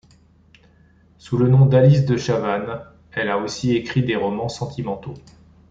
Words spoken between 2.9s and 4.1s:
elle a aussi écrit